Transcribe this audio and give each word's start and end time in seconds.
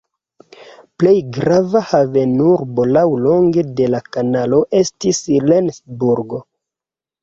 Plej 1.03 1.13
grava 1.35 1.83
havenurbo 1.91 2.87
laŭlonge 2.97 3.67
de 3.83 3.93
la 3.97 4.03
kanalo 4.19 4.67
estas 4.85 5.25
Rendsburg. 5.49 6.41